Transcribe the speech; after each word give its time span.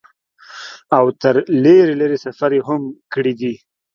او 0.97 1.05
تر 1.21 1.35
لرې 1.63 1.95
لرې 2.01 2.17
سفرې 2.25 2.59
هم 2.67 2.81
کړي 3.13 3.33
دي۔ 3.39 3.53